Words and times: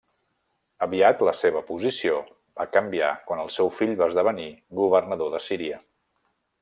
Aviat 0.85 1.19
la 1.27 1.33
seva 1.39 1.59
posició 1.67 2.17
va 2.61 2.67
canviar 2.77 3.11
quan 3.27 3.43
el 3.45 3.53
seu 3.57 3.69
fill 3.81 3.93
va 4.01 4.09
esdevenir 4.13 4.49
governador 4.81 5.35
de 5.37 5.43
Síria. 5.51 5.79